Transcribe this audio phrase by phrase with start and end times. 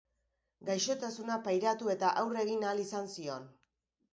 [0.69, 3.47] Gaixotasuna pairatu eta aurre egin ahal izan zion.